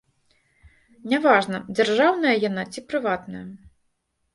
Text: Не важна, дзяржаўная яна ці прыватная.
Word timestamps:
Не 1.11 1.19
важна, 1.27 1.57
дзяржаўная 1.75 2.35
яна 2.49 2.67
ці 2.71 2.87
прыватная. 2.91 3.49